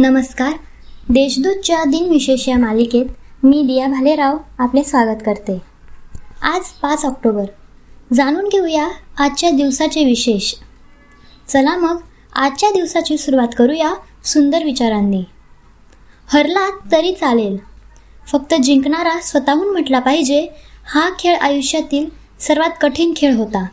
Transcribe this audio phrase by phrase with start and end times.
[0.00, 0.52] नमस्कार.
[1.08, 3.04] देशदूतच्या दिनविशेष या मालिकेत
[3.44, 5.58] मी दिया भालेराव आपले स्वागत करते.
[6.42, 7.44] आज पाच ऑक्टोबर.
[8.14, 8.88] जाणून घेऊया
[9.18, 10.54] आजच्या दिवसाचे विशेष.
[11.48, 12.00] चला मग
[12.32, 13.94] आजच्या दिवसाची सुरुवात करूया
[14.24, 15.24] सुंदर विचारांनी.
[16.26, 17.56] हरलात तरी चालेल.
[18.26, 20.48] फक्त जिंकणारा स्वतःहून म्हटला पाहिजे
[20.84, 22.06] हा खेळ आयुष्यातील
[22.40, 23.66] सर्वात कठीण खेळ होता.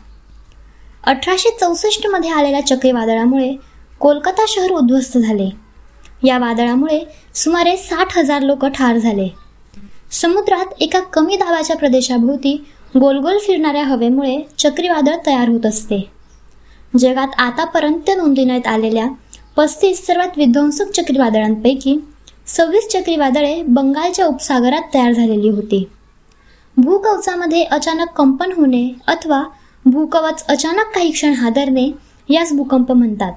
[1.04, 3.56] अठराशे चौसष्टमध्ये आलेल्या चक्रीवादळामुळे
[4.00, 5.67] कोलकाता शहर उद्ध्वस्त झाले.
[6.24, 7.00] या वादळामुळे
[7.34, 9.28] सुमारे साठ हजार लोक ठार झाले.
[10.10, 12.64] समुद्रात एका कमी दाबाच्या प्रदेशाभोवती
[13.00, 16.10] गोलगोल फिरणाऱ्या हवेमुळे चक्रीवादळ तयार होत असते.
[16.98, 19.06] जगात आतापर्यंत नोंदविण्यात आलेल्या
[19.56, 21.98] पस्तीस सर्वात विध्वंसक चक्रीवादळांपैकी
[22.46, 25.88] सव्वीस चक्रीवादळे बंगालच्या उपसागरात तयार झालेली होती.
[26.76, 29.42] भूकवचामध्ये अचानक कंपन होणे अथवा
[29.84, 31.90] भूकवच अचानक काही क्षण हादरणे
[32.28, 33.32] यास भूकंप म्हणतात.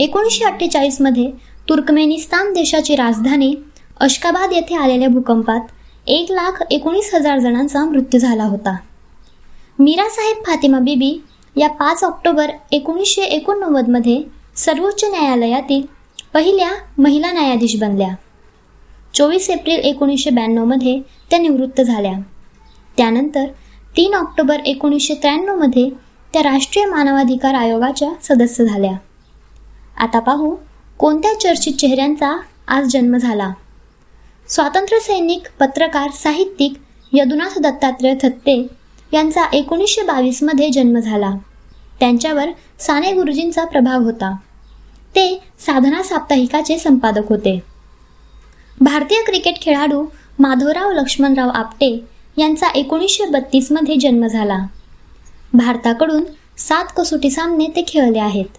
[0.00, 1.30] एकोणीसशे अठ्ठेचाळीसमध्ये
[1.68, 3.54] तुर्कमेनिस्तान देशाची राजधानी
[4.00, 5.60] अशकाबाद येथे आलेल्या भूकंपात
[6.06, 8.76] एक लाख एकोणीस हजार जणांचा मृत्यू झाला होता.
[9.78, 11.20] मीरासाहेब फातिमा बीबी
[11.56, 14.22] या पाच ऑक्टोबर एकोणीसशे एकोणनव्वदमध्ये
[14.56, 15.82] सर्वोच्च न्यायालयातील
[16.34, 18.14] पहिल्या महिला न्यायाधीश बनल्या.
[19.14, 22.12] चोवीस एप्रिल एकोणीसशे ब्याण्णवमध्ये त्या निवृत्त झाल्या.
[22.96, 23.46] त्यानंतर
[23.96, 25.90] तीन ऑक्टोबर एकोणीसशे त्र्याण्णवमध्ये
[26.32, 28.92] त्या राष्ट्रीय मानवाधिकार आयोगाच्या सदस्य झाल्या.
[29.96, 30.56] आता पाहू
[30.98, 33.52] कोणत्या चर्चित चेहऱ्यांचा आज जन्म झाला?
[34.48, 36.72] स्वातंत्र्य सैनिक पत्रकार साहित्यिक
[37.12, 38.66] यदुनाथ दत्तात्रय थत्ते
[39.12, 41.30] यांचा एकोणीसशे बावीसमध्ये जन्म झाला.
[42.00, 42.48] त्यांच्यावर
[42.80, 44.36] साने गुरुजींचा प्रभाव होता.
[45.14, 47.62] ते साधना साप्ताहिकाचे संपादक होते.
[48.80, 50.06] भारतीय क्रिकेट खेळाडू
[50.38, 52.00] माधवराव लक्ष्मणराव आपटे
[52.36, 54.58] यांचा एकोणीसशे बत्तीसमध्ये जन्म झाला.
[55.52, 56.24] भारताकडून
[56.58, 58.58] सात कसोटी सामने ते खेळले आहेत.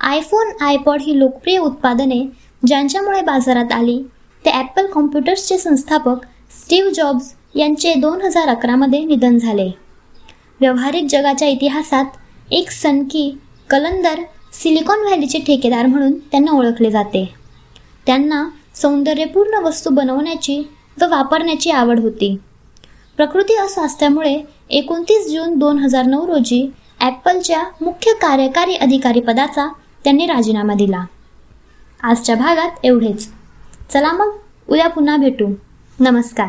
[0.00, 2.20] आयफोन आयपॉड ही लोकप्रिय उत्पादने
[2.62, 4.02] ज्यांच्यामुळे बाजारात आली.
[4.44, 9.70] ते ॲपल कॉम्प्युटर्सचे संस्थापक स्टीव्ह जॉब्स यांचे दोन हजार अकरामध्ये निधन झाले.
[10.60, 13.30] व्यावहारिक जगाच्या इतिहासात एक सनकी
[13.70, 14.20] कलंदर
[14.52, 17.24] सिलिकॉन व्हॅलीचे ठेकेदार म्हणून त्यांना ओळखले जाते.
[18.06, 18.44] त्यांना
[18.74, 20.58] सौंदर्यपूर्ण वस्तू बनवण्याची
[21.00, 22.36] व वापरण्याची आवड होती.
[23.18, 24.40] प्रकृती अस्वास्थ्यामुळे
[24.70, 26.66] एकोणतीस जून दोन हजार नऊ रोजी
[27.00, 29.66] ॲपलच्या मुख्य कार्यकारी अधिकारी पदाचा
[30.04, 31.04] त्यांनी राजीनामा दिला.
[32.02, 33.32] आजच्या भागात एवढेच.
[33.92, 34.30] चला मग
[34.68, 35.54] उद्या पुन्हा भेटू.
[36.00, 36.48] नमस्कार.